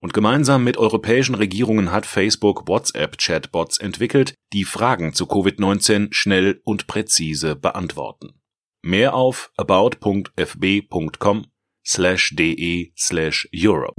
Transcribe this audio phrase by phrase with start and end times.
[0.00, 6.86] Und gemeinsam mit europäischen Regierungen hat Facebook WhatsApp-Chatbots entwickelt, die Fragen zu Covid-19 schnell und
[6.86, 8.40] präzise beantworten.
[8.82, 11.46] Mehr auf about.fb.com
[11.84, 13.94] slash de slash Europe.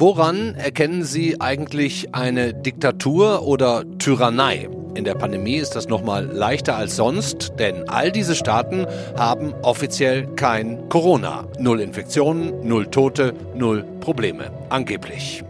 [0.00, 4.68] Woran erkennen Sie eigentlich eine Diktatur oder Tyrannei?
[4.97, 8.85] In der Pandemie ist das nochmal leichter als sonst, denn all diese Staaten
[9.17, 11.45] haben offiziell kein Corona.
[11.59, 14.51] Null Infektionen, null Tote, null Probleme.
[14.69, 15.43] Angeblich.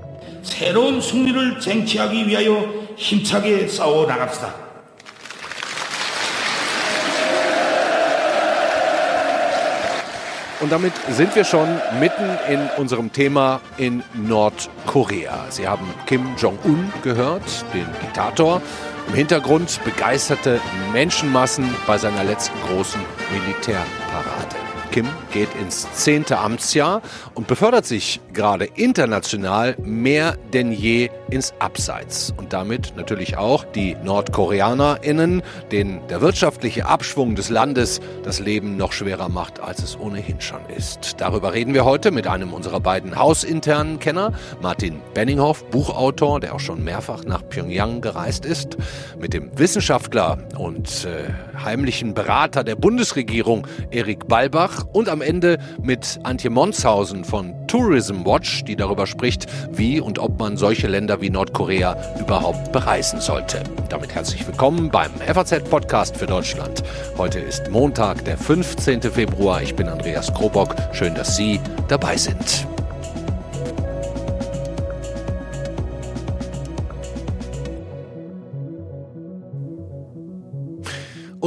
[0.44, 2.66] 새로운 승리를 쟁취하기 위하여
[2.98, 4.64] 힘차게 싸워 나갑시다.
[10.64, 11.68] Und damit sind wir schon
[12.00, 15.48] mitten in unserem Thema in Nordkorea.
[15.50, 18.62] Sie haben Kim Jong-un gehört, den Diktator.
[19.09, 20.61] Im Hintergrund begeisterte
[20.93, 23.01] Menschenmassen bei seiner letzten großen
[23.33, 24.58] Militärparade.
[24.91, 27.03] Kim geht ins zehnte Amtsjahr
[27.35, 32.33] und befördert sich gerade international mehr denn je ins Abseits.
[32.37, 38.93] Und damit natürlich auch die NordkoreanerInnen, denen der wirtschaftliche Abschwung des Landes das Leben noch
[38.93, 41.17] schwerer macht, als es ohnehin schon ist.
[41.19, 46.61] Darüber reden wir heute mit einem unserer beiden hausinternen Kenner, Martin Benninghoff, Buchautor, der auch
[46.61, 48.77] schon mehrfach nach Pyongyang gereist ist,
[49.19, 56.21] mit dem Wissenschaftler und äh, heimlichen Berater der Bundesregierung, Erik Balbach, und am Ende mit
[56.23, 61.31] Antje Monshausen von Tourism Watch, die darüber spricht, wie und ob man solche Länder wie
[61.31, 63.63] Nordkorea überhaupt bereisen sollte.
[63.89, 66.83] Damit herzlich willkommen beim FAZ-Podcast für Deutschland.
[67.17, 69.03] Heute ist Montag, der 15.
[69.03, 69.63] Februar.
[69.63, 70.75] Ich bin Andreas Krobock.
[70.93, 72.67] Schön, dass Sie dabei sind.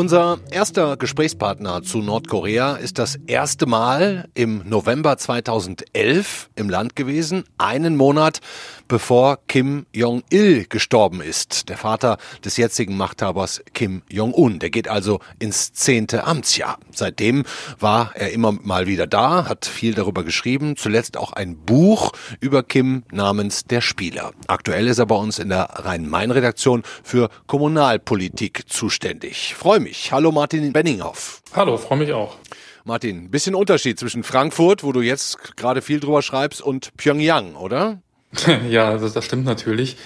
[0.02, 7.44] Unser erster Gesprächspartner zu Nordkorea ist das erste Mal im November 2011 im Land gewesen,
[7.60, 8.40] einen Monat
[8.88, 14.60] bevor Kim Jong-il gestorben ist, der Vater des jetzigen Machthabers Kim Jong-un.
[14.60, 16.78] Der geht also ins zehnte Amtsjahr.
[16.92, 17.44] Seitdem
[17.80, 22.12] war er immer mal wieder da, hat viel darüber geschrieben, zuletzt auch ein Buch
[22.42, 24.32] über Kim namens Der Spieler.
[24.48, 29.56] Aktuell ist er bei uns in der Rhein-Main-Redaktion für Kommunalpolitik zuständig.
[29.56, 29.91] Freue mich.
[30.12, 31.42] Hallo Martin Benninghoff.
[31.54, 32.38] Hallo, freue mich auch.
[32.86, 38.02] Martin, bisschen Unterschied zwischen Frankfurt, wo du jetzt gerade viel drüber schreibst, und Pyongyang, oder?
[38.70, 39.98] ja, das, das stimmt natürlich.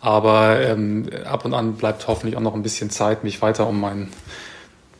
[0.00, 3.80] Aber ähm, ab und an bleibt hoffentlich auch noch ein bisschen Zeit, mich weiter um
[3.80, 4.08] mein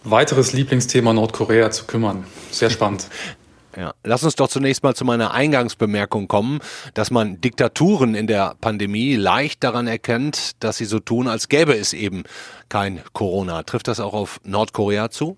[0.04, 2.24] weiteres Lieblingsthema Nordkorea zu kümmern.
[2.50, 3.06] Sehr spannend.
[3.76, 6.58] Ja, lass uns doch zunächst mal zu meiner Eingangsbemerkung kommen,
[6.94, 11.76] dass man Diktaturen in der Pandemie leicht daran erkennt, dass sie so tun, als gäbe
[11.76, 12.24] es eben
[12.68, 13.62] kein Corona.
[13.62, 15.36] Trifft das auch auf Nordkorea zu?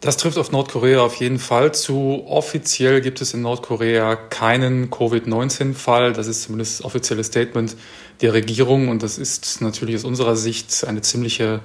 [0.00, 2.24] Das trifft auf Nordkorea auf jeden Fall zu.
[2.26, 6.12] Offiziell gibt es in Nordkorea keinen Covid-19-Fall.
[6.12, 7.74] Das ist zumindest das offizielle Statement
[8.20, 8.88] der Regierung.
[8.88, 11.60] Und das ist natürlich aus unserer Sicht eine ziemliche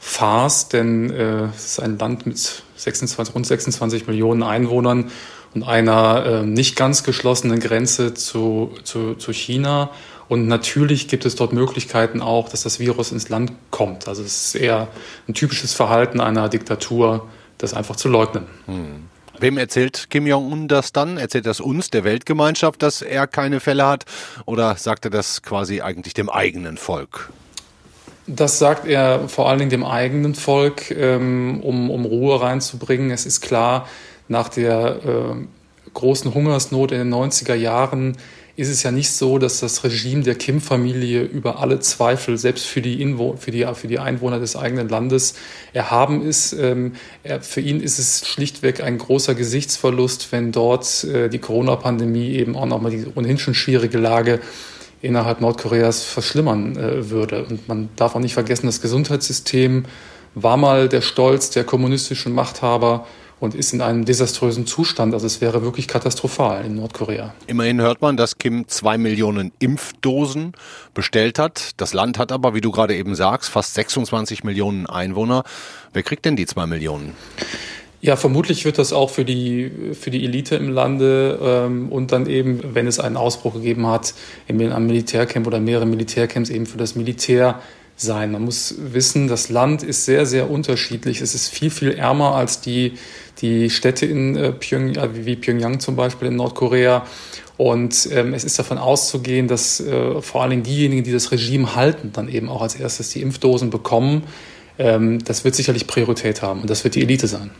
[0.00, 5.10] Farce, denn äh, es ist ein Land mit 26, rund 26 Millionen Einwohnern
[5.54, 9.90] und einer äh, nicht ganz geschlossenen Grenze zu, zu, zu China.
[10.28, 14.08] Und natürlich gibt es dort Möglichkeiten auch, dass das Virus ins Land kommt.
[14.08, 14.88] Also es ist eher
[15.28, 17.28] ein typisches Verhalten einer Diktatur,
[17.58, 18.46] das einfach zu leugnen.
[18.66, 19.08] Hm.
[19.38, 21.18] Wem erzählt Kim Jong-un das dann?
[21.18, 24.04] Erzählt das uns, der Weltgemeinschaft, dass er keine Fälle hat?
[24.46, 27.30] Oder sagt er das quasi eigentlich dem eigenen Volk?
[28.26, 33.10] Das sagt er vor allen Dingen dem eigenen Volk, ähm, um, um Ruhe reinzubringen.
[33.10, 33.86] Es ist klar,
[34.28, 38.16] nach der äh, großen Hungersnot in den 90er Jahren
[38.56, 42.80] ist es ja nicht so, dass das Regime der Kim-Familie über alle Zweifel, selbst für
[42.80, 45.34] die, Inwo für, die, für die Einwohner des eigenen Landes,
[45.72, 46.52] erhaben ist.
[46.52, 46.92] Ähm,
[47.24, 52.54] er, für ihn ist es schlichtweg ein großer Gesichtsverlust, wenn dort äh, die Corona-Pandemie eben
[52.56, 54.40] auch nochmal die ohnehin schon schwierige Lage
[55.04, 57.44] innerhalb Nordkoreas verschlimmern äh, würde.
[57.44, 59.84] Und man darf auch nicht vergessen, das Gesundheitssystem
[60.34, 63.06] war mal der Stolz der kommunistischen Machthaber
[63.40, 65.12] und ist in einem desaströsen Zustand.
[65.12, 67.34] Also es wäre wirklich katastrophal in Nordkorea.
[67.46, 70.52] Immerhin hört man, dass Kim zwei Millionen Impfdosen
[70.94, 71.72] bestellt hat.
[71.76, 75.44] Das Land hat aber, wie du gerade eben sagst, fast 26 Millionen Einwohner.
[75.92, 77.12] Wer kriegt denn die zwei Millionen?
[78.04, 82.26] Ja, vermutlich wird das auch für die, für die Elite im Lande ähm, und dann
[82.26, 84.12] eben, wenn es einen Ausbruch gegeben hat,
[84.46, 87.62] in einem Militärcamp oder mehrere Militärcamps eben für das Militär
[87.96, 88.32] sein.
[88.32, 91.22] Man muss wissen, das Land ist sehr, sehr unterschiedlich.
[91.22, 92.98] Es ist viel, viel ärmer als die,
[93.40, 97.06] die Städte in äh, Pyongyang, wie Pyongyang zum Beispiel in Nordkorea.
[97.56, 101.74] Und ähm, es ist davon auszugehen, dass äh, vor allen Dingen diejenigen, die das Regime
[101.74, 104.24] halten, dann eben auch als erstes die Impfdosen bekommen.
[104.78, 107.50] Ähm, das wird sicherlich Priorität haben und das wird die Elite sein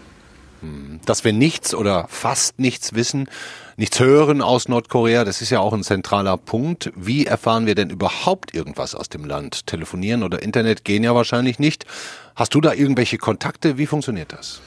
[1.05, 3.29] dass wir nichts oder fast nichts wissen,
[3.77, 5.25] nichts hören aus Nordkorea.
[5.25, 6.93] Das ist ja auch ein zentraler Punkt.
[6.97, 9.67] Wie erfahren wir denn überhaupt irgendwas aus dem Land?
[9.67, 11.85] Telefonieren oder Internet gehen ja wahrscheinlich nicht.
[12.37, 13.79] Hast du da irgendwelche Kontakte?
[13.79, 14.61] Wie funktioniert das?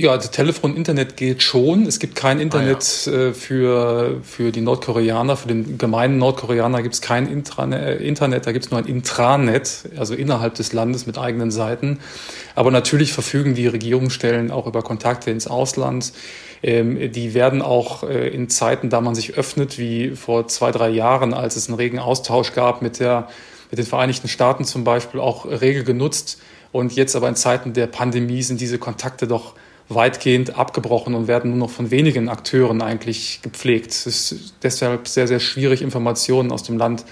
[0.00, 1.86] Ja, das Telefon, Internet geht schon.
[1.86, 3.18] Es gibt kein Internet ah, ja.
[3.18, 8.46] äh, für, für die Nordkoreaner, für den gemeinen Nordkoreaner gibt es kein Intranet, äh, Internet,
[8.46, 11.98] da gibt es nur ein Intranet, also innerhalb des Landes mit eigenen Seiten.
[12.54, 16.14] Aber natürlich verfügen die Regierungsstellen auch über Kontakte ins Ausland.
[16.62, 20.88] Ähm, die werden auch äh, in Zeiten, da man sich öffnet, wie vor zwei, drei
[20.88, 23.28] Jahren, als es einen regen Austausch gab mit, der,
[23.70, 26.40] mit den Vereinigten Staaten zum Beispiel, auch regel genutzt.
[26.72, 29.56] Und jetzt aber in Zeiten der Pandemie sind diese Kontakte doch
[29.90, 33.90] weitgehend abgebrochen und werden nur noch von wenigen Akteuren eigentlich gepflegt.
[33.90, 37.04] Es ist deshalb sehr, sehr schwierig, Informationen aus dem Land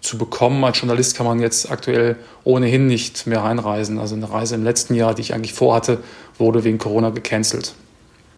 [0.00, 0.62] zu bekommen.
[0.64, 3.98] Als Journalist kann man jetzt aktuell ohnehin nicht mehr einreisen.
[3.98, 6.02] Also eine Reise im letzten Jahr, die ich eigentlich vorhatte,
[6.36, 7.74] wurde wegen Corona gecancelt.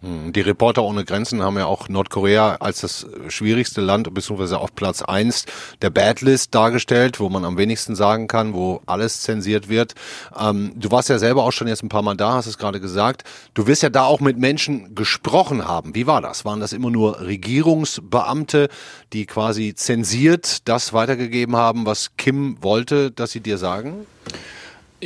[0.06, 4.73] Hm, die Reporter ohne Grenzen haben ja auch Nordkorea als das schwierigste Land beziehungsweise auf
[4.75, 5.47] Platz eins
[5.82, 9.94] der Badlist dargestellt, wo man am wenigsten sagen kann, wo alles zensiert wird.
[10.38, 12.81] Ähm, du warst ja selber auch schon jetzt ein paar Mal da, hast es gerade
[12.81, 13.25] gesagt.
[13.55, 15.97] Du wirst ja da auch mit Menschen gesprochen haben.
[15.97, 16.44] Wie war das?
[16.44, 18.69] Waren das immer nur Regierungsbeamte,
[19.12, 24.06] die quasi zensiert das weitergegeben haben, was Kim wollte, dass sie dir sagen?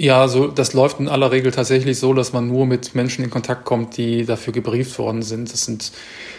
[0.02, 3.28] Ja, so das läuft in aller Regel tatsächlich so, dass man nur mit Menschen in
[3.28, 5.52] Kontakt kommt, die dafür gebrieft worden sind.
[5.52, 5.92] Das sind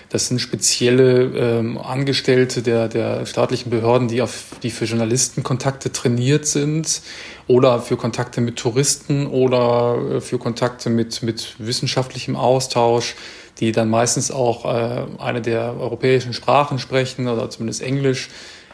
[0.09, 5.91] das sind spezielle ähm, Angestellte der der staatlichen Behörden, die auf die für Journalisten Kontakte
[5.91, 7.03] trainiert sind
[7.45, 13.15] oder für Kontakte mit Touristen oder äh, für Kontakte mit mit wissenschaftlichem Austausch,
[13.59, 18.29] die dann meistens auch äh, eine der europäischen Sprachen sprechen oder zumindest Englisch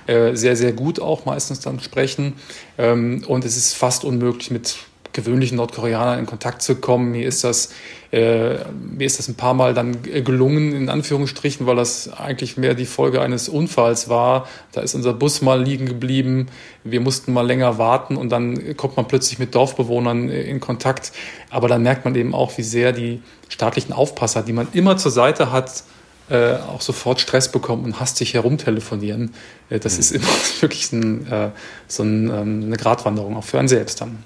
[0.07, 2.33] äh, sehr, sehr gut auch meistens dann sprechen.
[2.77, 4.77] Ähm, und es ist fast unmöglich, mit
[5.17, 7.11] gewöhnlichen Nordkoreanern in Kontakt zu kommen.
[7.11, 7.73] Mir ist das,
[8.11, 12.75] äh, mir ist das ein paar Mal dann gelungen, in Anführungsstrichen, weil das eigentlich mehr
[12.75, 14.47] die Folge eines Unfalls war.
[14.73, 16.47] Da ist unser Bus mal liegen geblieben.
[16.83, 21.11] Wir mussten mal länger warten und dann kommt man plötzlich mit Dorfbewohnern äh, in Kontakt.
[21.49, 25.11] Aber dann merkt man eben auch, wie sehr die staatlichen Aufpasser, die man immer zur
[25.11, 25.83] Seite hat,
[26.29, 29.33] äh, auch sofort Stress bekommen und hastig herumtelefonieren.
[29.69, 29.99] Äh, das mhm.
[29.99, 30.27] ist immer
[30.61, 31.49] wirklich ein, äh,
[31.87, 34.17] so ein, ähm, eine Gratwanderung, auch für einen selbst dann.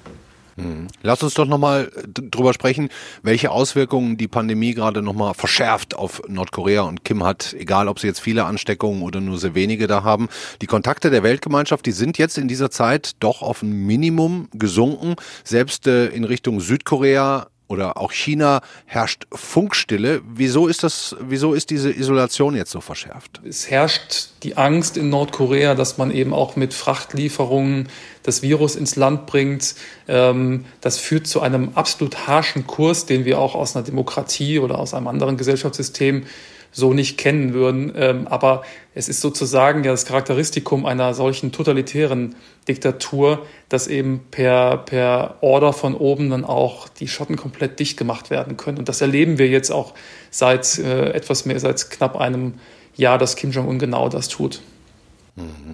[0.56, 0.88] Mhm.
[1.01, 2.89] Lass uns doch nochmal drüber sprechen,
[3.24, 8.07] welche Auswirkungen die Pandemie gerade nochmal verschärft auf Nordkorea und Kim hat, egal ob sie
[8.07, 10.30] jetzt viele Ansteckungen oder nur sehr wenige da haben.
[10.62, 15.15] Die Kontakte der Weltgemeinschaft, die sind jetzt in dieser Zeit doch auf ein Minimum gesunken.
[15.44, 20.21] Selbst äh, in Richtung Südkorea oder auch China herrscht Funkstille.
[20.27, 23.41] Wieso ist das, wieso ist diese Isolation jetzt so verschärft?
[23.47, 27.88] Es herrscht die Angst in Nordkorea, dass man eben auch mit Frachtlieferungen
[28.23, 29.75] das Virus ins Land bringt.
[30.07, 34.77] Ähm, das führt zu einem absolut harschen Kurs, den wir auch aus einer Demokratie oder
[34.77, 36.25] aus einem anderen Gesellschaftssystem
[36.71, 37.91] so nicht kennen würden.
[37.95, 38.63] Ähm, aber
[38.95, 42.35] es ist sozusagen ja das Charakteristikum einer solchen totalitären
[42.67, 48.29] Diktatur, dass eben per, per Order von oben dann auch die Schotten komplett dicht gemacht
[48.29, 48.77] werden können.
[48.77, 49.93] Und das erleben wir jetzt auch
[50.29, 52.55] seit äh, etwas mehr, seit knapp einem
[52.96, 54.62] Jahr, dass Kim Jong-un genau das tut.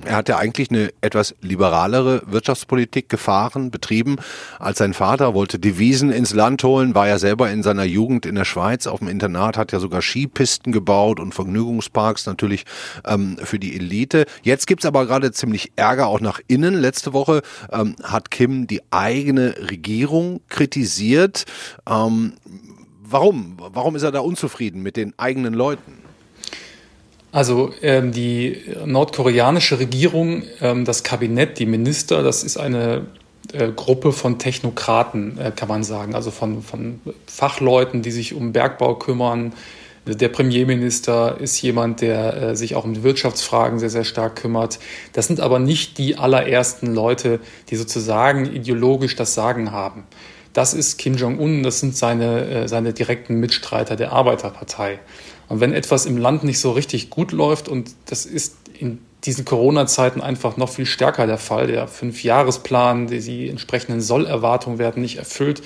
[0.05, 4.17] Er hat ja eigentlich eine etwas liberalere Wirtschaftspolitik gefahren, betrieben.
[4.59, 8.35] Als sein Vater wollte Devisen ins Land holen, war er selber in seiner Jugend in
[8.35, 12.65] der Schweiz auf dem Internat, hat ja sogar Skipisten gebaut und Vergnügungsparks natürlich
[13.05, 14.25] ähm, für die Elite.
[14.43, 16.75] Jetzt gibt's aber gerade ziemlich Ärger auch nach innen.
[16.75, 21.45] Letzte Woche ähm, hat Kim die eigene Regierung kritisiert.
[21.89, 22.33] Ähm,
[23.03, 23.57] warum?
[23.57, 26.06] Warum ist er da unzufrieden mit den eigenen Leuten?
[27.31, 33.07] Also ähm, die nordkoreanische Regierung, ähm, das Kabinett, die Minister, das ist eine
[33.53, 38.53] äh, Gruppe von Technokraten, äh, kann man sagen, also von, von Fachleuten, die sich um
[38.53, 39.53] Bergbau kümmern.
[40.05, 44.79] Der Premierminister ist jemand, der äh, sich auch um Wirtschaftsfragen sehr, sehr stark kümmert.
[45.11, 50.03] Das sind aber nicht die allerersten Leute, die sozusagen ideologisch das Sagen haben.
[50.53, 54.99] Das ist Kim Jong-un, das sind seine, äh, seine direkten Mitstreiter der Arbeiterpartei.
[55.49, 59.45] Und wenn etwas im Land nicht so richtig gut läuft, und das ist in diesen
[59.45, 65.17] Corona-Zeiten einfach noch viel stärker der Fall, der Fünfjahresplan, die, die entsprechenden Sollerwartungen werden nicht
[65.17, 65.61] erfüllt,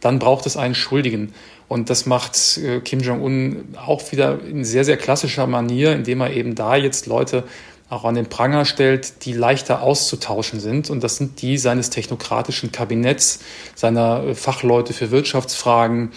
[0.00, 1.32] dann braucht es einen Schuldigen.
[1.68, 6.32] Und das macht äh, Kim Jong-un auch wieder in sehr, sehr klassischer Manier, indem er
[6.32, 7.44] eben da jetzt Leute
[7.90, 10.90] auch an den Pranger stellt, die leichter auszutauschen sind.
[10.90, 13.40] Und das sind die seines technokratischen Kabinetts,
[13.74, 16.12] seiner äh, Fachleute für Wirtschaftsfragen.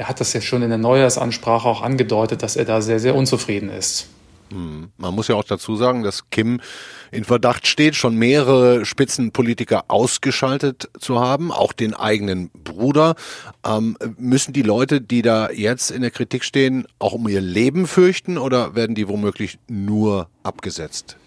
[0.00, 3.14] Er hat das ja schon in der Neujahrsansprache auch angedeutet, dass er da sehr, sehr
[3.14, 4.06] unzufrieden ist.
[4.50, 4.88] Hm.
[4.96, 6.62] Man muss ja auch dazu sagen, dass Kim
[7.10, 13.14] in Verdacht steht, schon mehrere Spitzenpolitiker ausgeschaltet zu haben, auch den eigenen Bruder.
[13.62, 17.86] Ähm, müssen die Leute, die da jetzt in der Kritik stehen, auch um ihr Leben
[17.86, 21.18] fürchten oder werden die womöglich nur abgesetzt?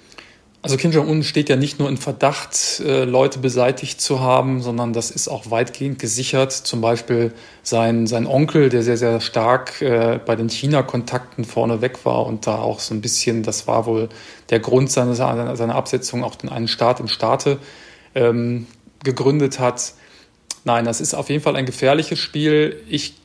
[0.64, 4.94] Also Kim Jong-un steht ja nicht nur in Verdacht, äh, Leute beseitigt zu haben, sondern
[4.94, 6.54] das ist auch weitgehend gesichert.
[6.54, 12.26] Zum Beispiel sein, sein Onkel, der sehr, sehr stark äh, bei den China-Kontakten vorneweg war
[12.26, 14.08] und da auch so ein bisschen, das war wohl
[14.52, 15.16] der Grund seiner,
[15.58, 17.60] seiner Absetzung, auch den einen Staat im Staate
[18.16, 18.66] ähm,
[19.04, 19.94] gegründet hat.
[20.64, 22.82] Nein, das ist auf jeden Fall ein gefährliches Spiel.
[22.88, 23.16] Ich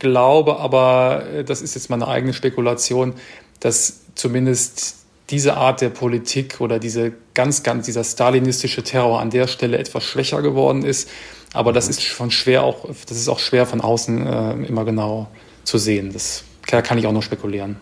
[0.00, 3.14] glaube aber, äh, das ist jetzt meine eigene Spekulation,
[3.60, 9.46] dass zumindest diese Art der Politik oder diese ganz, ganz, dieser stalinistische Terror an der
[9.46, 11.08] Stelle etwas schwächer geworden ist.
[11.52, 15.28] Aber das ist schon schwer auch, das ist auch schwer von außen äh, immer genau
[15.64, 16.12] zu sehen.
[16.12, 17.76] Das kann ich auch noch spekulieren.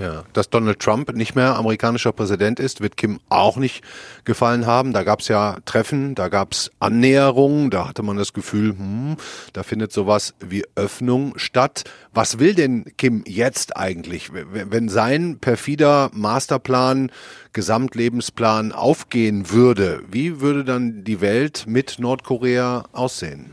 [0.00, 3.84] Ja, dass Donald Trump nicht mehr amerikanischer Präsident ist, wird Kim auch nicht
[4.24, 4.94] gefallen haben.
[4.94, 9.16] Da gab es ja Treffen, da gab es Annäherungen, da hatte man das Gefühl, hm,
[9.52, 11.84] da findet sowas wie Öffnung statt.
[12.14, 17.12] Was will denn Kim jetzt eigentlich, wenn sein perfider Masterplan,
[17.52, 20.02] Gesamtlebensplan aufgehen würde?
[20.10, 23.52] Wie würde dann die Welt mit Nordkorea aussehen?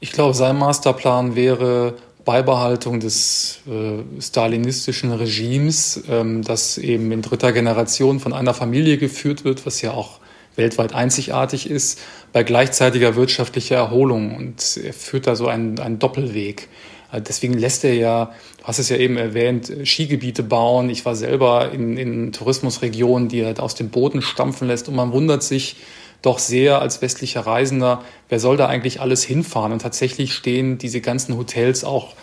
[0.00, 1.94] Ich glaube, sein Masterplan wäre
[2.26, 9.44] Beibehaltung des äh, stalinistischen Regimes, ähm, das eben in dritter Generation von einer Familie geführt
[9.44, 10.18] wird, was ja auch
[10.56, 12.00] weltweit einzigartig ist,
[12.32, 14.34] bei gleichzeitiger wirtschaftlicher Erholung.
[14.34, 16.68] Und er führt da so einen, einen Doppelweg.
[17.12, 20.90] Äh, deswegen lässt er ja, du hast es ja eben erwähnt, Skigebiete bauen.
[20.90, 24.88] Ich war selber in, in Tourismusregionen, die er aus dem Boden stampfen lässt.
[24.88, 25.76] Und man wundert sich,
[26.22, 29.72] doch sehr als westlicher Reisender, wer soll da eigentlich alles hinfahren?
[29.72, 32.14] Und tatsächlich stehen diese ganzen Hotels auch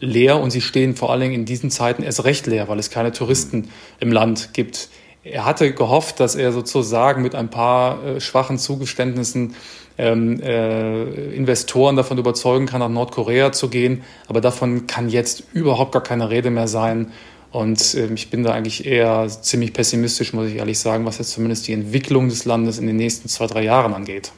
[0.00, 2.90] leer und sie stehen vor allen Dingen in diesen Zeiten erst recht leer, weil es
[2.90, 4.88] keine Touristen im Land gibt.
[5.24, 9.54] Er hatte gehofft, dass er sozusagen mit ein paar äh, schwachen Zugeständnissen
[9.98, 14.02] ähm, äh, Investoren davon überzeugen kann, nach Nordkorea zu gehen.
[14.28, 17.12] Aber davon kann jetzt überhaupt gar keine Rede mehr sein.
[17.50, 21.30] Und äh, ich bin da eigentlich eher ziemlich pessimistisch, muss ich ehrlich sagen, was jetzt
[21.30, 24.32] zumindest die Entwicklung des Landes in den nächsten zwei, drei Jahren angeht.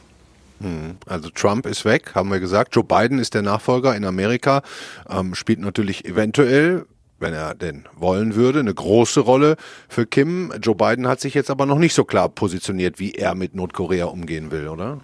[0.60, 2.76] Hm, also Trump ist weg, haben wir gesagt.
[2.76, 4.62] Joe Biden ist der Nachfolger in Amerika,
[5.08, 6.86] ähm, spielt natürlich eventuell,
[7.18, 9.56] wenn er denn wollen würde, eine große Rolle
[9.88, 10.52] für Kim.
[10.62, 14.06] Joe Biden hat sich jetzt aber noch nicht so klar positioniert, wie er mit Nordkorea
[14.06, 14.98] umgehen will, oder?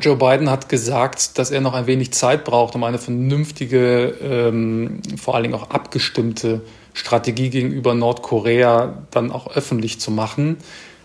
[0.00, 5.00] Joe Biden hat gesagt, dass er noch ein wenig Zeit braucht, um eine vernünftige, ähm,
[5.20, 6.60] vor allen Dingen auch abgestimmte
[6.94, 10.58] Strategie gegenüber Nordkorea dann auch öffentlich zu machen.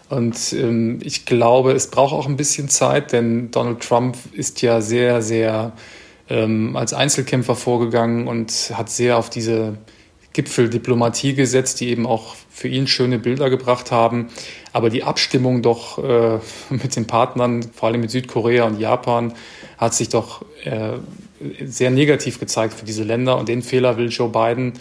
[0.09, 4.81] Und ähm, ich glaube, es braucht auch ein bisschen Zeit, denn Donald Trump ist ja
[4.81, 5.73] sehr, sehr
[6.29, 9.77] ähm, als Einzelkämpfer vorgegangen und hat sehr auf diese
[10.33, 14.27] Gipfeldiplomatie gesetzt, die eben auch für ihn schöne Bilder gebracht haben.
[14.71, 16.39] Aber die Abstimmung doch äh,
[16.69, 19.33] mit den Partnern, vor allem mit Südkorea und Japan,
[19.77, 20.99] hat sich doch äh,
[21.65, 23.37] sehr negativ gezeigt für diese Länder.
[23.37, 24.73] Und den Fehler will Joe Biden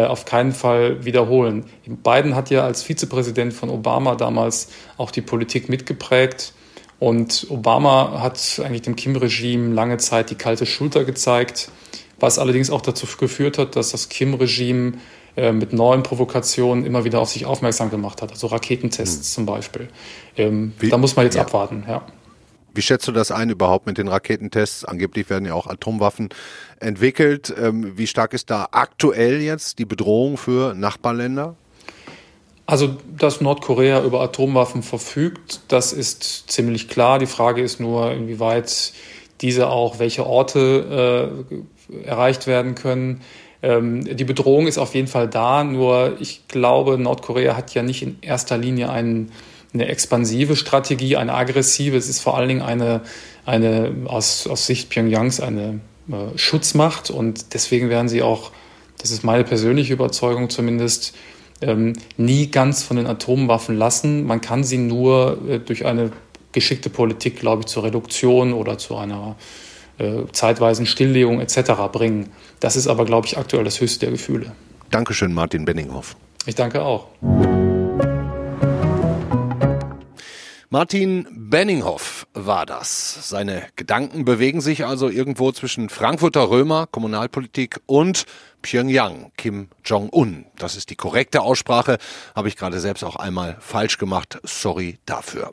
[0.00, 1.64] auf keinen Fall wiederholen.
[1.86, 6.54] Biden hat ja als Vizepräsident von Obama damals auch die Politik mitgeprägt.
[6.98, 11.68] Und Obama hat eigentlich dem Kim-Regime lange Zeit die kalte Schulter gezeigt,
[12.20, 14.92] was allerdings auch dazu geführt hat, dass das Kim-Regime
[15.34, 19.34] äh, mit neuen Provokationen immer wieder auf sich aufmerksam gemacht hat, also Raketentests hm.
[19.34, 19.88] zum Beispiel.
[20.36, 21.42] Ähm, da muss man jetzt ja.
[21.42, 22.02] abwarten, ja.
[22.74, 24.84] Wie schätzt du das ein überhaupt mit den Raketentests?
[24.84, 26.30] Angeblich werden ja auch Atomwaffen
[26.80, 27.54] entwickelt.
[27.58, 31.56] Ähm, wie stark ist da aktuell jetzt die Bedrohung für Nachbarländer?
[32.66, 37.18] Also, dass Nordkorea über Atomwaffen verfügt, das ist ziemlich klar.
[37.18, 38.92] Die Frage ist nur, inwieweit
[39.40, 41.32] diese auch, welche Orte
[41.92, 43.20] äh, erreicht werden können.
[43.62, 48.02] Ähm, die Bedrohung ist auf jeden Fall da, nur ich glaube, Nordkorea hat ja nicht
[48.02, 49.32] in erster Linie einen
[49.74, 51.96] eine expansive Strategie, eine aggressive.
[51.96, 53.02] Es ist vor allen Dingen eine,
[53.46, 58.52] eine aus, aus Sicht Pyongyangs eine äh, Schutzmacht und deswegen werden sie auch,
[58.98, 61.14] das ist meine persönliche Überzeugung zumindest,
[61.60, 64.26] ähm, nie ganz von den Atomwaffen lassen.
[64.26, 66.10] Man kann sie nur äh, durch eine
[66.52, 69.36] geschickte Politik, glaube ich, zur Reduktion oder zu einer
[69.98, 71.72] äh, zeitweisen Stilllegung etc.
[71.90, 72.30] bringen.
[72.60, 74.52] Das ist aber, glaube ich, aktuell das höchste der Gefühle.
[74.90, 76.16] Dankeschön, Martin Benninghoff.
[76.44, 77.06] Ich danke auch.
[80.72, 83.28] Martin Benninghoff war das.
[83.28, 88.24] Seine Gedanken bewegen sich also irgendwo zwischen Frankfurter Römer, Kommunalpolitik und
[88.62, 90.46] Pyongyang, Kim Jong-un.
[90.56, 91.98] Das ist die korrekte Aussprache,
[92.34, 94.40] habe ich gerade selbst auch einmal falsch gemacht.
[94.44, 95.52] Sorry dafür.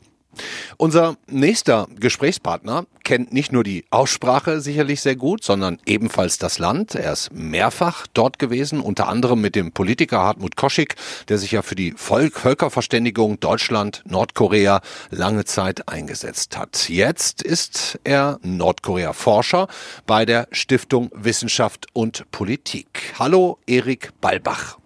[0.78, 6.96] Unser nächster Gesprächspartner kennt nicht nur die Aussprache sicherlich sehr gut, sondern ebenfalls das Land.
[6.96, 10.96] Er ist mehrfach dort gewesen, unter anderem mit dem Politiker Hartmut Koschik,
[11.28, 16.88] der sich ja für die Völkerverständigung Deutschland, Nordkorea lange Zeit eingesetzt hat.
[16.88, 19.68] Jetzt ist er Nordkorea-Forscher
[20.06, 23.14] bei der Stiftung Wissenschaft und Politik.
[23.18, 24.79] Hallo, Erik Balbach.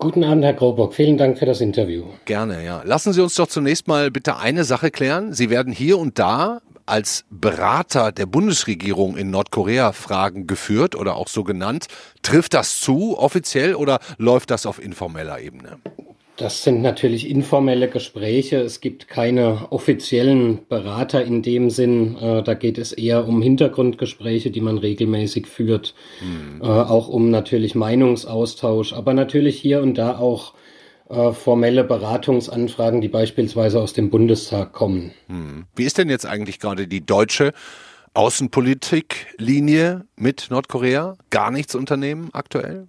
[0.00, 0.94] Guten Abend, Herr Grobock.
[0.94, 2.04] Vielen Dank für das Interview.
[2.24, 2.82] Gerne, ja.
[2.84, 5.32] Lassen Sie uns doch zunächst mal bitte eine Sache klären.
[5.32, 11.26] Sie werden hier und da als Berater der Bundesregierung in Nordkorea Fragen geführt oder auch
[11.26, 11.88] so genannt.
[12.22, 15.78] Trifft das zu offiziell oder läuft das auf informeller Ebene?
[16.38, 18.58] Das sind natürlich informelle Gespräche.
[18.58, 22.16] Es gibt keine offiziellen Berater in dem Sinn.
[22.16, 25.96] Äh, da geht es eher um Hintergrundgespräche, die man regelmäßig führt.
[26.20, 26.62] Mhm.
[26.62, 30.54] Äh, auch um natürlich Meinungsaustausch, aber natürlich hier und da auch
[31.10, 35.10] äh, formelle Beratungsanfragen, die beispielsweise aus dem Bundestag kommen.
[35.26, 35.64] Mhm.
[35.74, 37.52] Wie ist denn jetzt eigentlich gerade die deutsche
[38.14, 41.16] Außenpolitiklinie mit Nordkorea?
[41.30, 42.86] Gar nichts unternehmen aktuell?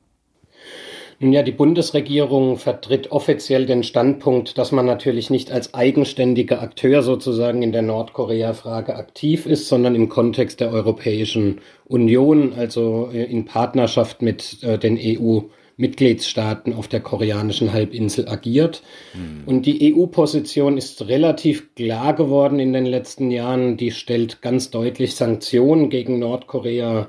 [1.21, 7.03] Nun ja, die Bundesregierung vertritt offiziell den Standpunkt, dass man natürlich nicht als eigenständiger Akteur
[7.03, 13.43] sozusagen in der Nordkorea-Frage aktiv ist, sondern im Kontext der Europäischen Union, also äh, in
[13.45, 15.41] Partnerschaft mit äh, den EU.
[15.79, 18.83] Mitgliedstaaten auf der koreanischen Halbinsel agiert.
[19.13, 19.43] Mhm.
[19.45, 23.77] Und die EU-Position ist relativ klar geworden in den letzten Jahren.
[23.77, 27.07] Die stellt ganz deutlich Sanktionen gegen Nordkorea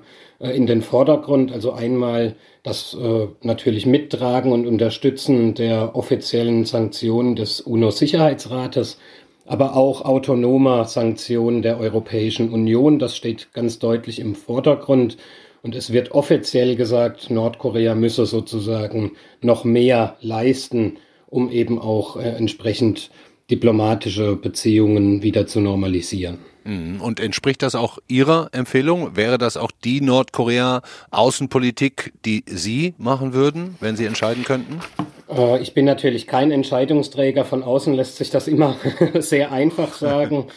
[0.49, 1.53] in den Vordergrund.
[1.53, 8.99] Also einmal das äh, natürlich Mittragen und Unterstützen der offiziellen Sanktionen des UNO-Sicherheitsrates,
[9.47, 12.99] aber auch autonomer Sanktionen der Europäischen Union.
[12.99, 15.17] Das steht ganz deutlich im Vordergrund.
[15.63, 20.97] Und es wird offiziell gesagt, Nordkorea müsse sozusagen noch mehr leisten,
[21.29, 23.11] um eben auch äh, entsprechend
[23.51, 26.39] diplomatische Beziehungen wieder zu normalisieren.
[26.65, 27.01] Mhm.
[27.01, 29.17] Und entspricht das auch Ihrer Empfehlung?
[29.17, 34.81] Wäre das auch die Nordkorea-Außenpolitik, die Sie machen würden, wenn Sie entscheiden könnten?
[35.31, 37.45] Äh, ich bin natürlich kein Entscheidungsträger.
[37.45, 38.77] Von außen lässt sich das immer
[39.19, 40.47] sehr einfach sagen.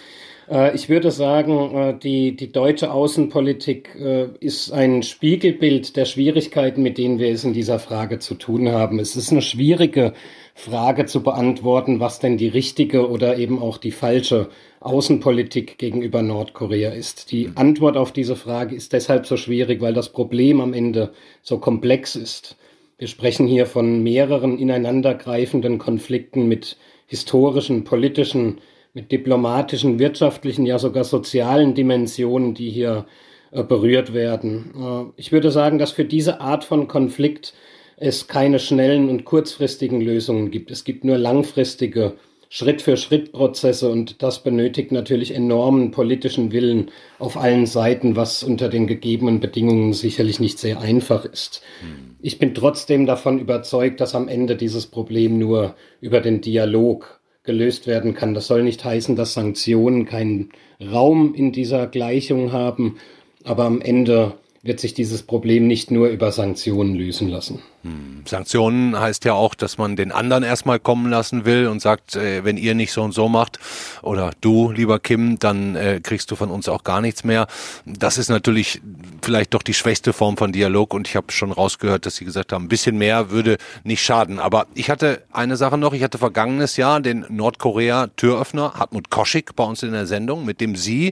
[0.51, 3.95] Äh, ich würde sagen, äh, die, die deutsche Außenpolitik
[4.41, 8.99] ist ein Spiegelbild der Schwierigkeiten, mit denen wir es in dieser Frage zu tun haben.
[8.99, 10.11] Es ist eine schwierige
[10.55, 14.49] Frage zu beantworten, was denn die richtige oder eben auch die falsche
[14.81, 17.31] Außenpolitik gegenüber Nordkorea ist.
[17.31, 21.57] Die Antwort auf diese Frage ist deshalb so schwierig, weil das Problem am Ende so
[21.57, 22.57] komplex ist.
[22.97, 28.59] Wir sprechen hier von mehreren ineinandergreifenden Konflikten mit historischen, politischen,
[28.93, 33.07] mit diplomatischen, wirtschaftlichen, ja sogar sozialen Dimensionen, die hier
[33.51, 34.73] äh, berührt werden.
[34.77, 37.53] Äh, ich würde sagen, dass für diese Art von Konflikt
[37.97, 40.71] es keine schnellen und kurzfristigen Lösungen gibt.
[40.71, 42.13] Es gibt nur langfristige
[42.49, 49.39] Schritt-für-Schritt-Prozesse und das benötigt natürlich enormen politischen Willen auf allen Seiten, was unter den gegebenen
[49.39, 51.63] Bedingungen sicherlich nicht sehr einfach ist.
[51.81, 52.15] Hm.
[52.21, 57.87] Ich bin trotzdem davon überzeugt, dass am Ende dieses Problem nur über den Dialog gelöst
[57.87, 58.35] werden kann.
[58.35, 62.97] Das soll nicht heißen, dass Sanktionen keinen Raum in dieser Gleichung haben,
[63.43, 67.61] aber am Ende wird sich dieses Problem nicht nur über Sanktionen lösen lassen.
[67.83, 68.23] Hm.
[68.25, 72.45] Sanktionen heißt ja auch, dass man den anderen erstmal kommen lassen will und sagt, äh,
[72.45, 73.59] wenn ihr nicht so und so macht
[74.01, 77.47] oder du, lieber Kim, dann äh, kriegst du von uns auch gar nichts mehr.
[77.85, 78.81] Das ist natürlich
[79.21, 82.53] vielleicht doch die schwächste Form von Dialog und ich habe schon rausgehört, dass Sie gesagt
[82.53, 84.39] haben, ein bisschen mehr würde nicht schaden.
[84.39, 89.65] Aber ich hatte eine Sache noch, ich hatte vergangenes Jahr den Nordkorea-Türöffner Hartmut Koschik bei
[89.65, 91.11] uns in der Sendung, mit dem Sie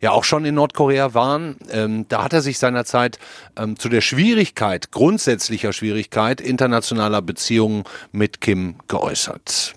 [0.00, 1.56] ja auch schon in Nordkorea waren.
[1.70, 3.18] Ähm, da hat er sich seinerzeit
[3.56, 9.74] ähm, zu der Schwierigkeit, grundsätzlicher Schwierigkeit internationaler Beziehungen mit Kim geäußert.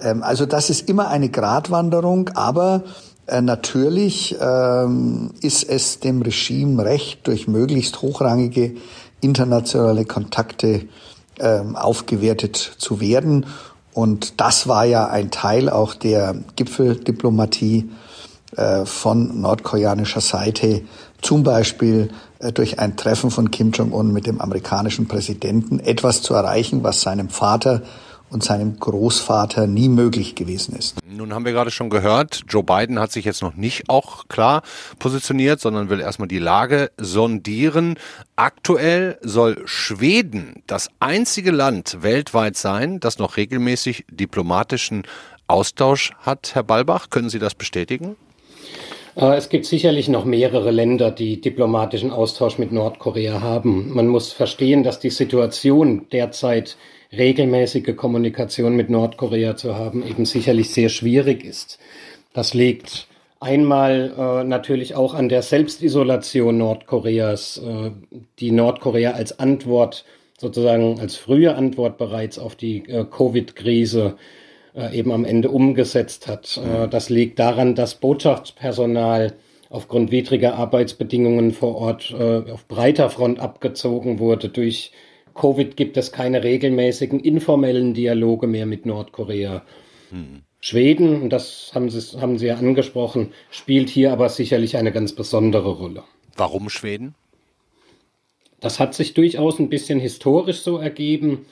[0.00, 2.82] Ähm, also das ist immer eine Gratwanderung, aber
[3.26, 8.74] äh, natürlich ähm, ist es dem Regime recht, durch möglichst hochrangige
[9.20, 10.88] internationale Kontakte
[11.38, 13.46] ähm, aufgewertet zu werden.
[13.94, 17.90] Und das war ja ein Teil auch der Gipfeldiplomatie
[18.84, 20.82] von nordkoreanischer Seite,
[21.22, 22.10] zum Beispiel
[22.40, 27.00] äh, durch ein Treffen von Kim Jong-un mit dem amerikanischen Präsidenten, etwas zu erreichen, was
[27.00, 27.82] seinem Vater
[28.30, 30.96] und seinem Großvater nie möglich gewesen ist.
[31.06, 34.62] Nun haben wir gerade schon gehört, Joe Biden hat sich jetzt noch nicht auch klar
[34.98, 37.98] positioniert, sondern will erstmal die Lage sondieren.
[38.34, 45.02] Aktuell soll Schweden das einzige Land weltweit sein, das noch regelmäßig diplomatischen
[45.46, 47.10] Austausch hat, Herr Balbach.
[47.10, 48.16] Können Sie das bestätigen?
[49.16, 53.92] Äh, es gibt sicherlich noch mehrere Länder, die diplomatischen Austausch mit Nordkorea haben.
[53.92, 56.76] Man muss verstehen, dass die Situation derzeit
[57.12, 61.78] regelmäßige Kommunikation mit Nordkorea zu haben, eben sicherlich sehr schwierig ist.
[62.32, 63.06] Das liegt
[63.40, 67.90] einmal äh, natürlich auch an der Selbstisolation Nordkoreas, äh,
[68.38, 70.04] die Nordkorea als Antwort,
[70.38, 74.16] sozusagen als frühe Antwort bereits auf die äh, Covid-Krise
[74.74, 76.58] äh, eben am Ende umgesetzt hat.
[76.58, 79.34] Äh, das liegt daran, dass Botschaftspersonal
[79.70, 84.48] aufgrund widriger Arbeitsbedingungen vor Ort äh, auf breiter Front abgezogen wurde.
[84.48, 84.92] Durch
[85.34, 89.62] Covid gibt es keine regelmäßigen informellen Dialoge mehr mit Nordkorea.
[90.10, 90.42] Hm.
[90.60, 95.12] Schweden, und das haben Sie, haben Sie ja angesprochen, spielt hier aber sicherlich eine ganz
[95.12, 96.04] besondere Rolle.
[96.36, 97.14] Warum Schweden?
[98.60, 101.46] Das hat sich durchaus ein bisschen historisch so ergeben.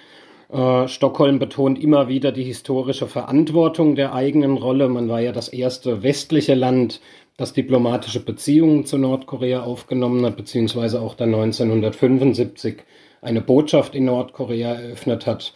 [0.52, 4.88] Äh, Stockholm betont immer wieder die historische Verantwortung der eigenen Rolle.
[4.88, 7.00] Man war ja das erste westliche Land,
[7.36, 12.82] das diplomatische Beziehungen zu Nordkorea aufgenommen hat, beziehungsweise auch dann 1975
[13.22, 15.54] eine Botschaft in Nordkorea eröffnet hat.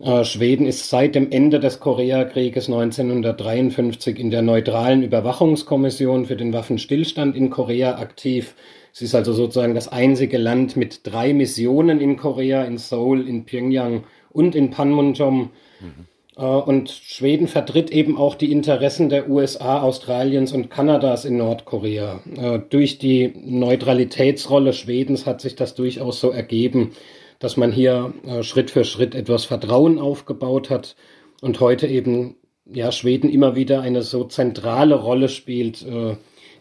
[0.00, 6.54] Äh, Schweden ist seit dem Ende des Koreakrieges 1953 in der neutralen Überwachungskommission für den
[6.54, 8.54] Waffenstillstand in Korea aktiv.
[8.94, 13.44] Es ist also sozusagen das einzige Land mit drei Missionen in Korea, in Seoul, in
[13.44, 15.50] Pyongyang und in Panmunjom.
[15.80, 16.06] Mhm.
[16.34, 22.22] Und Schweden vertritt eben auch die Interessen der USA, Australiens und Kanadas in Nordkorea.
[22.34, 26.92] Äh, durch die Neutralitätsrolle Schwedens hat sich das durchaus so ergeben,
[27.38, 30.96] dass man hier äh, Schritt für Schritt etwas Vertrauen aufgebaut hat
[31.42, 35.84] und heute eben ja Schweden immer wieder eine so zentrale Rolle spielt,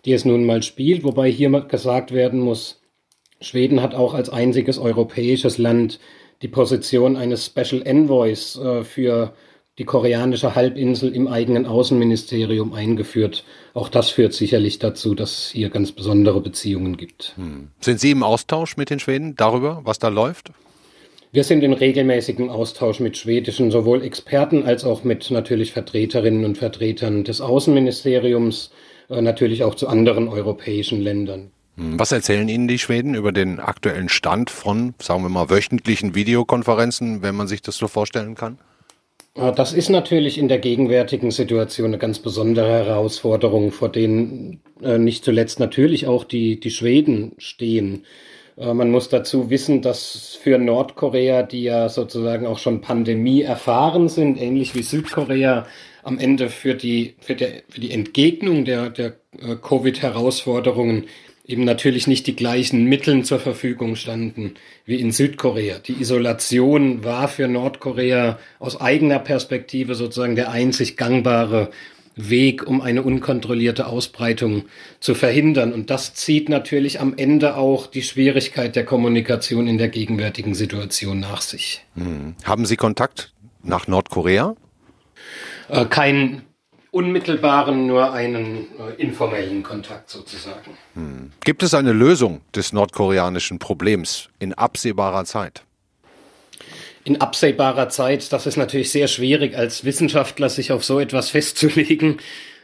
[0.04, 2.82] die es nun mal spielt, wobei hier gesagt werden muss,
[3.42, 6.00] Schweden hat auch als einziges europäisches Land
[6.42, 9.34] die Position eines Special Envoys äh, für
[9.78, 13.44] die koreanische Halbinsel im eigenen Außenministerium eingeführt.
[13.74, 17.34] Auch das führt sicherlich dazu, dass es hier ganz besondere Beziehungen gibt.
[17.38, 17.70] Hm.
[17.80, 20.52] Sind Sie im Austausch mit den Schweden darüber, was da läuft?
[21.32, 26.58] Wir sind in regelmäßigem Austausch mit schwedischen sowohl Experten als auch mit natürlich Vertreterinnen und
[26.58, 28.72] Vertretern des Außenministeriums,
[29.10, 31.52] äh, natürlich auch zu anderen europäischen Ländern.
[31.78, 36.16] Hm, was erzählen Ihnen die Schweden über den aktuellen Stand von, sagen wir mal, wöchentlichen
[36.16, 38.58] Videokonferenzen, wenn man sich das so vorstellen kann?
[39.34, 45.24] Das ist natürlich in der gegenwärtigen Situation eine ganz besondere Herausforderung, vor denen äh, nicht
[45.24, 48.04] zuletzt natürlich auch die, die Schweden stehen.
[48.58, 54.10] Äh, man muss dazu wissen, dass für Nordkorea, die ja sozusagen auch schon Pandemie erfahren
[54.10, 55.66] sind, ähnlich wie Südkorea,
[56.04, 61.06] am Ende für die, für der, für die Entgegnung der, der äh, Covid-Herausforderungen
[61.46, 65.80] eben natürlich nicht die gleichen Mittel zur Verfügung standen wie in Südkorea.
[65.80, 71.72] Die Isolation war für Nordkorea aus eigener Perspektive sozusagen der einzig gangbare
[72.16, 74.66] Weg, um eine unkontrollierte Ausbreitung
[75.00, 75.74] zu verhindern.
[75.74, 81.20] Und das zieht natürlich am Ende auch die Schwierigkeit der Kommunikation in der gegenwärtigen Situation
[81.20, 81.86] nach sich.
[81.96, 82.36] Hm.
[82.44, 84.56] Haben Sie Kontakt nach Nordkorea?
[85.70, 86.44] Äh, kein
[86.92, 90.78] unmittelbaren, nur einen äh, informellen Kontakt sozusagen.
[90.94, 91.32] Hm.
[91.44, 95.64] Gibt es eine Lösung des nordkoreanischen Problems in absehbarer Zeit?
[97.04, 102.18] In absehbarer Zeit, das ist natürlich sehr schwierig als Wissenschaftler, sich auf so etwas festzulegen.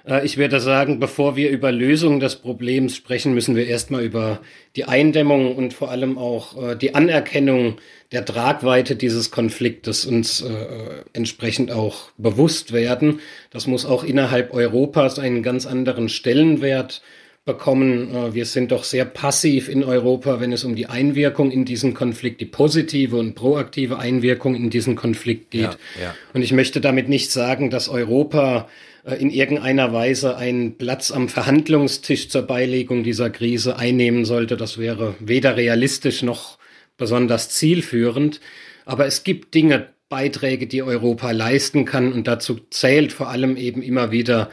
[0.08, 4.40] Äh, ich würde sagen, bevor wir über Lösungen des Problems sprechen, müssen wir erstmal über
[4.76, 7.78] die Eindämmung und vor allem auch äh, die Anerkennung
[8.12, 13.20] der Tragweite dieses Konfliktes uns äh, entsprechend auch bewusst werden.
[13.52, 17.02] Das muss auch innerhalb Europas einen ganz anderen Stellenwert
[17.48, 18.14] bekommen.
[18.14, 21.96] Äh, wir sind doch sehr passiv in Europa, wenn es um die Einwirkung in diesen
[21.96, 25.64] Konflikt, die positive und proaktive Einwirkung in diesen Konflikt geht.
[25.64, 26.16] Ja, ja.
[26.34, 28.70] Und ich möchte damit nicht sagen, dass Europa
[29.04, 34.58] äh, in irgendeiner Weise einen Platz am Verhandlungstisch zur Beilegung dieser Krise einnehmen sollte.
[34.58, 36.60] Das wäre weder realistisch noch
[36.98, 38.42] besonders zielführend.
[38.86, 42.14] Aber es gibt Dinge, Beiträge, die Europa leisten kann.
[42.14, 44.50] Und dazu zählt vor allem eben immer wieder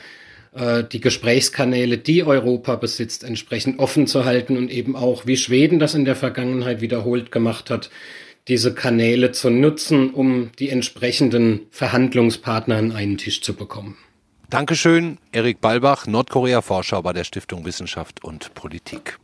[0.55, 5.79] äh, die Gesprächskanäle, die Europa besitzt, entsprechend offen zu halten und eben auch, wie Schweden
[5.79, 7.91] das in der Vergangenheit wiederholt gemacht hat,
[8.49, 13.97] diese Kanäle zu nutzen, um die entsprechenden Verhandlungspartner an einen Tisch zu bekommen.
[14.51, 19.19] Dankeschön, Erik Balbach, Nordkorea-Forscher bei der Stiftung Wissenschaft und Politik.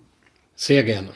[0.56, 1.10] Sehr gerne.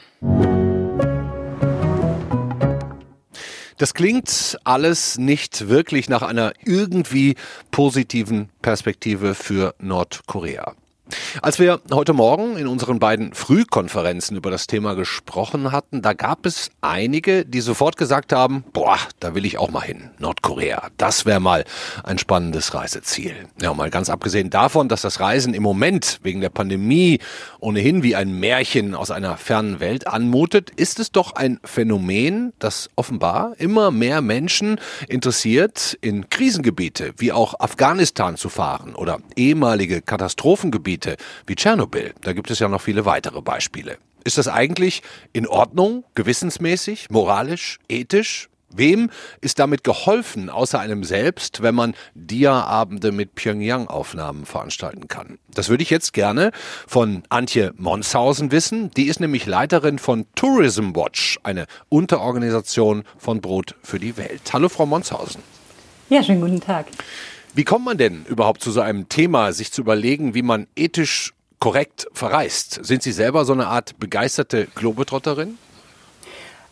[3.77, 7.35] Das klingt alles nicht wirklich nach einer irgendwie
[7.71, 10.75] positiven Perspektive für Nordkorea.
[11.41, 16.45] Als wir heute Morgen in unseren beiden Frühkonferenzen über das Thema gesprochen hatten, da gab
[16.45, 20.09] es einige, die sofort gesagt haben, boah, da will ich auch mal hin.
[20.17, 21.65] Nordkorea, das wäre mal
[22.03, 23.35] ein spannendes Reiseziel.
[23.61, 27.19] Ja, mal ganz abgesehen davon, dass das Reisen im Moment wegen der Pandemie
[27.59, 32.89] ohnehin wie ein Märchen aus einer fernen Welt anmutet, ist es doch ein Phänomen, das
[32.95, 40.94] offenbar immer mehr Menschen interessiert, in Krisengebiete wie auch Afghanistan zu fahren oder ehemalige Katastrophengebiete
[41.47, 42.13] wie Tschernobyl.
[42.21, 43.97] Da gibt es ja noch viele weitere Beispiele.
[44.23, 45.03] Ist das eigentlich
[45.33, 48.49] in Ordnung, gewissensmäßig, moralisch, ethisch?
[48.77, 55.37] Wem ist damit geholfen, außer einem selbst, wenn man Dia-Abende mit Pyongyang-Aufnahmen veranstalten kann?
[55.53, 56.51] Das würde ich jetzt gerne
[56.85, 58.91] von Antje Monshausen wissen.
[58.97, 64.41] Die ist nämlich Leiterin von Tourism Watch, eine Unterorganisation von Brot für die Welt.
[64.51, 65.41] Hallo, Frau Monshausen.
[66.09, 66.87] Ja, schönen guten Tag.
[67.55, 71.33] Wie kommt man denn überhaupt zu so einem Thema, sich zu überlegen, wie man ethisch
[71.59, 72.83] korrekt verreist?
[72.83, 75.57] Sind Sie selber so eine Art begeisterte Globetrotterin?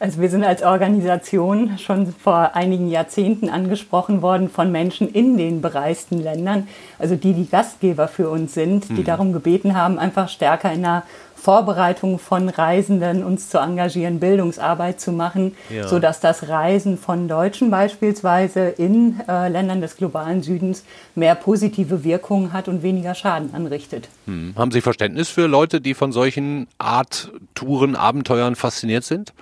[0.01, 5.61] Also wir sind als Organisation schon vor einigen Jahrzehnten angesprochen worden von Menschen in den
[5.61, 6.67] bereisten Ländern,
[6.99, 9.05] also die die Gastgeber für uns sind, die mhm.
[9.05, 11.03] darum gebeten haben, einfach stärker in der
[11.43, 15.85] Vorbereitung von Reisenden uns zu engagieren, Bildungsarbeit zu machen, ja.
[15.89, 22.53] sodass das Reisen von Deutschen beispielsweise in äh, Ländern des globalen Südens mehr positive Wirkungen
[22.53, 24.07] hat und weniger Schaden anrichtet.
[24.25, 24.53] Hm.
[24.55, 29.33] Haben Sie Verständnis für Leute, die von solchen Art Touren, Abenteuern fasziniert sind?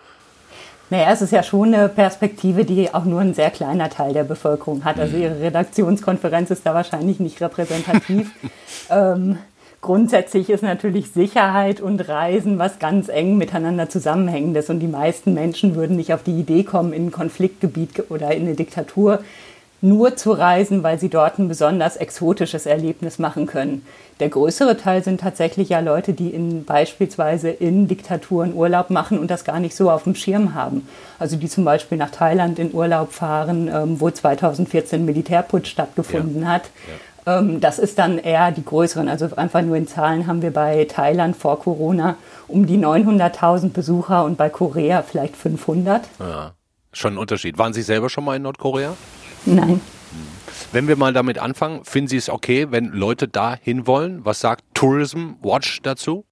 [0.89, 4.23] Naja, es ist ja schon eine Perspektive, die auch nur ein sehr kleiner Teil der
[4.23, 4.99] Bevölkerung hat.
[4.99, 5.21] Also hm.
[5.21, 8.31] Ihre Redaktionskonferenz ist da wahrscheinlich nicht repräsentativ.
[8.89, 9.37] ähm,
[9.81, 15.73] Grundsätzlich ist natürlich Sicherheit und Reisen was ganz eng miteinander zusammenhängendes und die meisten Menschen
[15.73, 19.23] würden nicht auf die Idee kommen, in ein Konfliktgebiet oder in eine Diktatur
[19.83, 23.83] nur zu reisen, weil sie dort ein besonders exotisches Erlebnis machen können.
[24.19, 29.31] Der größere Teil sind tatsächlich ja Leute, die in, beispielsweise in Diktaturen Urlaub machen und
[29.31, 30.87] das gar nicht so auf dem Schirm haben.
[31.17, 36.49] Also die zum Beispiel nach Thailand in Urlaub fahren, ähm, wo 2014 Militärputsch stattgefunden ja.
[36.49, 36.65] hat.
[36.87, 36.93] Ja
[37.59, 39.07] das ist dann eher die größeren.
[39.07, 42.15] Also einfach nur in Zahlen haben wir bei Thailand vor Corona
[42.47, 46.07] um die 900.000 Besucher und bei Korea vielleicht 500.
[46.19, 46.53] Ja,
[46.91, 47.57] schon ein Unterschied.
[47.57, 48.95] Waren Sie selber schon mal in Nordkorea?
[49.45, 49.69] Nein.
[49.69, 49.81] Hm.
[50.73, 54.23] Wenn wir mal damit anfangen, finden Sie es okay, wenn Leute da hinwollen?
[54.23, 56.25] Was sagt Tourism Watch dazu?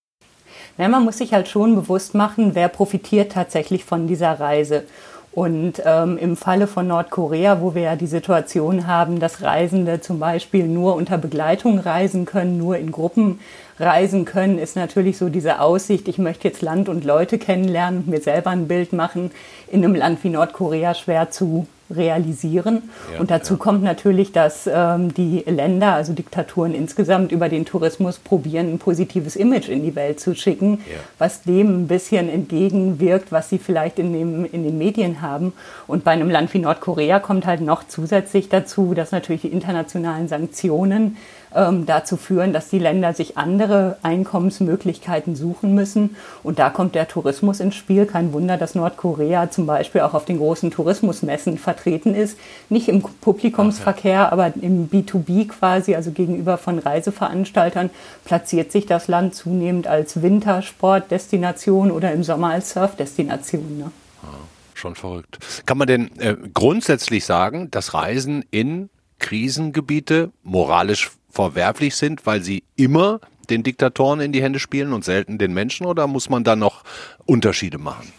[0.77, 4.85] Ja, man muss sich halt schon bewusst machen, wer profitiert tatsächlich von dieser Reise.
[5.31, 10.19] Und ähm, im Falle von Nordkorea, wo wir ja die Situation haben, dass Reisende zum
[10.19, 13.39] Beispiel nur unter Begleitung reisen können, nur in Gruppen
[13.79, 18.07] reisen können, ist natürlich so diese Aussicht, ich möchte jetzt Land und Leute kennenlernen und
[18.07, 19.31] mir selber ein Bild machen,
[19.71, 22.89] in einem Land wie Nordkorea schwer zu realisieren.
[23.13, 23.59] Ja, und dazu ja.
[23.59, 29.35] kommt natürlich, dass ähm, die Länder, also Diktaturen insgesamt, über den Tourismus probieren, ein positives
[29.35, 30.97] Image in die Welt zu schicken, ja.
[31.17, 35.53] was dem ein bisschen entgegenwirkt, was sie vielleicht in, dem, in den Medien haben.
[35.87, 40.27] Und bei einem Land wie Nordkorea kommt halt noch zusätzlich dazu, dass natürlich die internationalen
[40.27, 41.17] Sanktionen
[41.55, 46.15] ähm, dazu führen, dass die Länder sich andere Einkommensmöglichkeiten suchen müssen.
[46.43, 48.05] Und da kommt der Tourismus ins Spiel.
[48.05, 52.37] Kein Wunder, dass Nordkorea zum Beispiel auch auf den großen Tourismusmessen vertreten ist.
[52.69, 54.31] Nicht im Publikumsverkehr, okay.
[54.31, 57.89] aber im B2B quasi, also gegenüber von Reiseveranstaltern,
[58.25, 63.77] platziert sich das Land zunehmend als Wintersportdestination oder im Sommer als Surfdestination.
[63.77, 63.91] Ne?
[64.23, 64.27] Ah,
[64.73, 65.39] schon verrückt.
[65.65, 72.63] Kann man denn äh, grundsätzlich sagen, dass Reisen in Krisengebiete moralisch verwerflich sind, weil sie
[72.75, 76.55] immer den Diktatoren in die Hände spielen und selten den Menschen oder muss man da
[76.55, 76.83] noch
[77.25, 78.13] Unterschiede machen?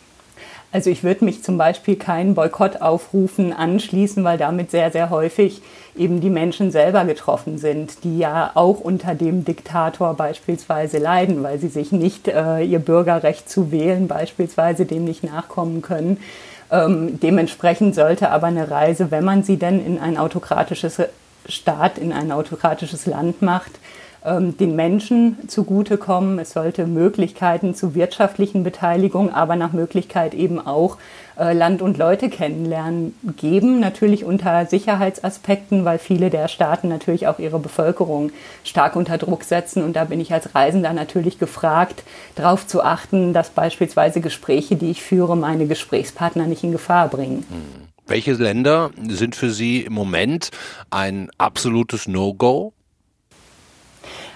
[0.73, 5.63] Also ich würde mich zum Beispiel keinen Boykottaufrufen anschließen, weil damit sehr, sehr häufig
[5.97, 11.59] eben die Menschen selber getroffen sind, die ja auch unter dem Diktator beispielsweise leiden, weil
[11.59, 16.19] sie sich nicht äh, ihr Bürgerrecht zu wählen beispielsweise dem nicht nachkommen können.
[16.71, 21.03] Ähm, dementsprechend sollte aber eine Reise, wenn man sie denn in ein autokratisches
[21.51, 23.73] Staat in ein autokratisches Land macht,
[24.25, 26.39] ähm, den Menschen zugutekommen.
[26.39, 30.99] Es sollte Möglichkeiten zu wirtschaftlichen Beteiligung, aber nach Möglichkeit eben auch
[31.39, 33.81] äh, Land und Leute kennenlernen geben.
[33.81, 38.31] Natürlich unter Sicherheitsaspekten, weil viele der Staaten natürlich auch ihre Bevölkerung
[38.63, 39.83] stark unter Druck setzen.
[39.83, 42.03] Und da bin ich als Reisender natürlich gefragt,
[42.35, 47.47] darauf zu achten, dass beispielsweise Gespräche, die ich führe, meine Gesprächspartner nicht in Gefahr bringen.
[47.49, 47.90] Mhm.
[48.11, 50.51] Welche Länder sind für Sie im Moment
[50.91, 52.73] ein absolutes No-Go?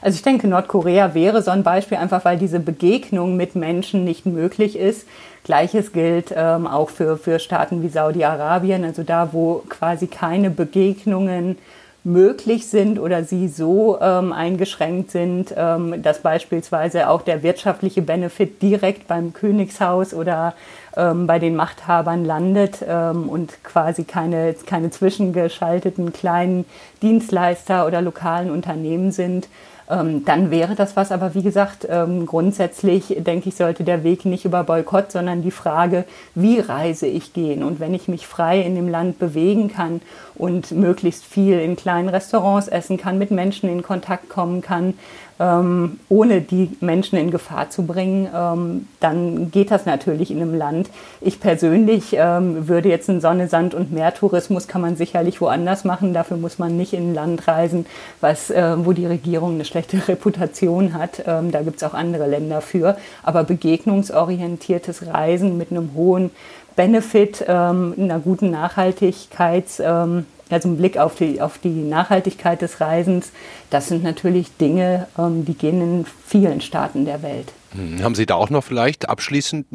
[0.00, 4.26] Also ich denke, Nordkorea wäre so ein Beispiel, einfach weil diese Begegnung mit Menschen nicht
[4.26, 5.08] möglich ist.
[5.42, 11.58] Gleiches gilt ähm, auch für, für Staaten wie Saudi-Arabien, also da, wo quasi keine Begegnungen
[12.04, 18.60] möglich sind oder sie so ähm, eingeschränkt sind, ähm, dass beispielsweise auch der wirtschaftliche Benefit
[18.62, 20.54] direkt beim Königshaus oder
[20.96, 26.64] ähm, bei den Machthabern landet ähm, und quasi keine, keine zwischengeschalteten kleinen
[27.02, 29.48] Dienstleister oder lokalen Unternehmen sind
[29.88, 31.12] ähm, dann wäre das was.
[31.12, 35.50] Aber wie gesagt, ähm, grundsätzlich denke ich, sollte der Weg nicht über Boykott, sondern die
[35.50, 36.04] Frage,
[36.34, 37.62] wie reise ich gehen?
[37.62, 40.00] Und wenn ich mich frei in dem Land bewegen kann
[40.34, 44.94] und möglichst viel in kleinen Restaurants essen kann, mit Menschen in Kontakt kommen kann,
[45.40, 50.54] ähm, ohne die Menschen in Gefahr zu bringen, ähm, dann geht das natürlich in einem
[50.54, 50.90] Land.
[51.20, 56.14] Ich persönlich ähm, würde jetzt einen Sonne, Sand und Meertourismus kann man sicherlich woanders machen.
[56.14, 57.86] Dafür muss man nicht in ein Land reisen,
[58.20, 61.24] was, äh, wo die Regierung eine schlechte Reputation hat.
[61.26, 62.96] Ähm, da gibt es auch andere Länder für.
[63.22, 66.30] Aber begegnungsorientiertes Reisen mit einem hohen
[66.76, 72.80] Benefit, ähm, einer guten Nachhaltigkeit, ähm, also ein Blick auf die, auf die Nachhaltigkeit des
[72.80, 73.32] Reisens,
[73.70, 77.52] das sind natürlich Dinge, ähm, die gehen in vielen Staaten der Welt.
[77.74, 79.66] Hm, haben Sie da auch noch vielleicht abschließend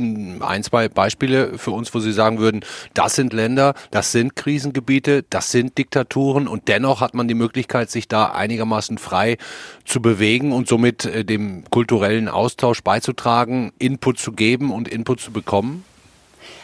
[0.41, 2.61] ein, zwei Beispiele für uns, wo Sie sagen würden,
[2.93, 7.89] das sind Länder, das sind Krisengebiete, das sind Diktaturen und dennoch hat man die Möglichkeit,
[7.89, 9.37] sich da einigermaßen frei
[9.85, 15.31] zu bewegen und somit äh, dem kulturellen Austausch beizutragen, Input zu geben und Input zu
[15.31, 15.83] bekommen?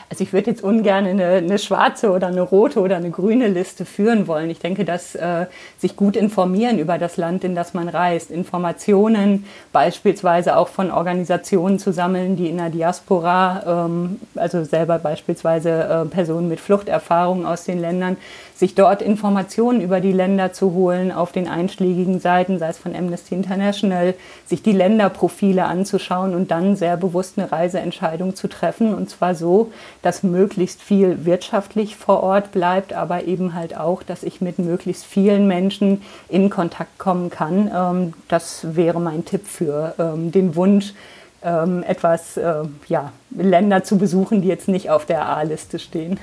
[0.10, 3.86] Also ich würde jetzt ungern eine, eine, schwarze oder eine rote oder eine grüne Liste
[3.86, 4.50] führen wollen.
[4.50, 9.46] Ich denke, dass äh, sich gut informieren über das Land, in das man reist, Informationen
[9.74, 16.06] beispielsweise auch von Organisationen zu sammeln, die in der Diaspora, ähm, also selber beispielsweise äh,
[16.06, 18.18] Personen mit Fluchterfahrung aus den Ländern,
[18.56, 22.96] sich dort Informationen über die Länder zu holen auf den einschlägigen Seiten, sei es von
[22.96, 24.14] Amnesty International,
[24.46, 28.96] sich die Länderprofile anzuschauen und dann sehr bewusst eine Reiseentscheidung zu treffen.
[28.96, 29.65] Und zwar so,
[30.02, 35.06] dass möglichst viel wirtschaftlich vor Ort bleibt, aber eben halt auch, dass ich mit möglichst
[35.06, 37.72] vielen Menschen in Kontakt kommen kann.
[37.74, 40.94] Ähm, das wäre mein Tipp für ähm, den Wunsch,
[41.44, 46.20] ähm, etwas äh, ja, Länder zu besuchen, die jetzt nicht auf der A-Liste stehen.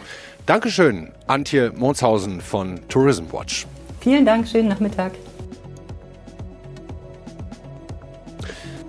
[0.47, 3.67] Dankeschön, Antje Monshausen von Tourism Watch.
[4.01, 5.13] Vielen Dank, schönen Nachmittag.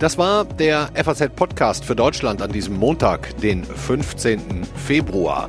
[0.03, 4.65] Das war der FAZ-Podcast für Deutschland an diesem Montag, den 15.
[4.75, 5.47] Februar.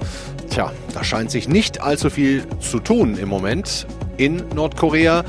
[0.48, 3.84] Tja, da scheint sich nicht allzu viel zu tun im Moment.
[4.16, 5.24] In Nordkorea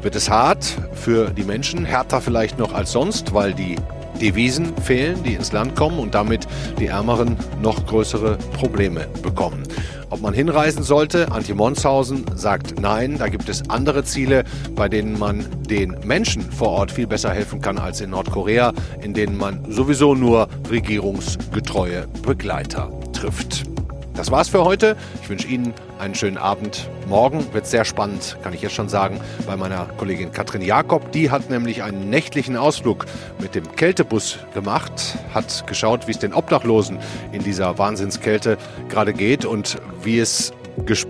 [0.00, 3.76] wird es hart für die Menschen, härter vielleicht noch als sonst, weil die
[4.20, 6.46] Devisen fehlen, die ins Land kommen und damit
[6.78, 9.62] die Ärmeren noch größere Probleme bekommen.
[10.10, 14.42] Ob man hinreisen sollte, Antje Monshausen sagt nein, da gibt es andere Ziele,
[14.74, 19.14] bei denen man den Menschen vor Ort viel besser helfen kann als in Nordkorea, in
[19.14, 23.69] denen man sowieso nur regierungsgetreue Begleiter trifft.
[24.14, 24.96] Das war's für heute.
[25.22, 26.88] Ich wünsche Ihnen einen schönen Abend.
[27.08, 31.12] Morgen wird sehr spannend, kann ich jetzt schon sagen, bei meiner Kollegin Katrin Jakob.
[31.12, 33.06] Die hat nämlich einen nächtlichen Ausflug
[33.38, 36.98] mit dem Kältebus gemacht, hat geschaut, wie es den Obdachlosen
[37.32, 40.52] in dieser Wahnsinnskälte gerade geht und wie es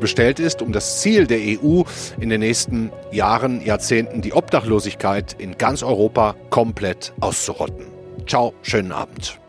[0.01, 1.83] bestellt ist, um das Ziel der EU
[2.21, 7.87] in den nächsten Jahren, Jahrzehnten die Obdachlosigkeit in ganz Europa komplett auszurotten.
[8.27, 9.40] Ciao, schönen Abend.